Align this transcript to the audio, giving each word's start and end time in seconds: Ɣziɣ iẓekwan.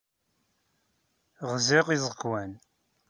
Ɣziɣ 1.51 1.85
iẓekwan. 1.89 2.51